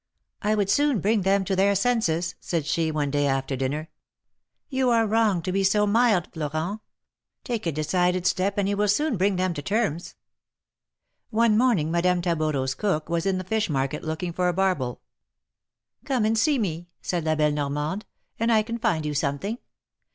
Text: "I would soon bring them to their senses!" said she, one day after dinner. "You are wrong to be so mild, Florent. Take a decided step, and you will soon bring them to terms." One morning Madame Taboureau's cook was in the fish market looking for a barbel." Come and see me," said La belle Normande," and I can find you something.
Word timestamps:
"I 0.41 0.55
would 0.55 0.71
soon 0.71 0.99
bring 0.99 1.21
them 1.21 1.45
to 1.45 1.55
their 1.55 1.75
senses!" 1.75 2.33
said 2.41 2.65
she, 2.65 2.89
one 2.89 3.11
day 3.11 3.27
after 3.27 3.55
dinner. 3.55 3.91
"You 4.67 4.89
are 4.89 5.05
wrong 5.05 5.43
to 5.43 5.51
be 5.51 5.63
so 5.63 5.85
mild, 5.85 6.33
Florent. 6.33 6.81
Take 7.43 7.67
a 7.67 7.71
decided 7.71 8.25
step, 8.25 8.57
and 8.57 8.67
you 8.67 8.75
will 8.77 8.87
soon 8.87 9.15
bring 9.15 9.35
them 9.35 9.53
to 9.53 9.61
terms." 9.61 10.15
One 11.29 11.55
morning 11.55 11.91
Madame 11.91 12.23
Taboureau's 12.23 12.73
cook 12.73 13.09
was 13.09 13.27
in 13.27 13.37
the 13.37 13.43
fish 13.43 13.69
market 13.69 14.03
looking 14.03 14.33
for 14.33 14.47
a 14.47 14.53
barbel." 14.53 15.01
Come 16.05 16.25
and 16.25 16.35
see 16.35 16.57
me," 16.57 16.87
said 17.03 17.23
La 17.23 17.35
belle 17.35 17.51
Normande," 17.51 18.03
and 18.39 18.51
I 18.51 18.63
can 18.63 18.79
find 18.79 19.05
you 19.05 19.13
something. 19.13 19.59